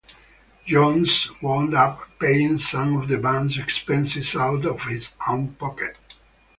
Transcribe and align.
Jones 0.65 1.29
wound 1.43 1.75
up 1.75 2.07
paying 2.19 2.57
some 2.57 2.97
of 2.97 3.07
the 3.07 3.19
band's 3.19 3.59
expenses 3.59 4.35
out 4.35 4.65
of 4.65 4.81
his 4.85 5.11
own 5.29 5.49
pocket. 5.49 5.95